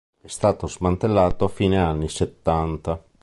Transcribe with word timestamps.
È 0.19 0.25
stato 0.27 0.65
smantellato 0.65 1.45
a 1.45 1.47
fine 1.47 1.77
anni 1.77 2.09
settanta. 2.09 2.99